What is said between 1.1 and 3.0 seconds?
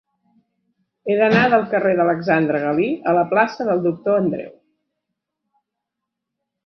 He d'anar del carrer d'Alexandre Galí